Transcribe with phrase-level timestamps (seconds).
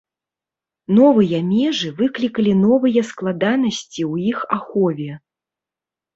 [0.99, 5.11] Новыя межы выклікалі новыя складанасці ў іх ахове.